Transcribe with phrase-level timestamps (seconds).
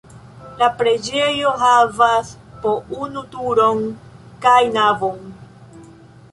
[0.61, 2.33] La preĝejo havas
[2.65, 2.73] po
[3.07, 3.87] unu turon
[4.49, 5.25] kaj navon.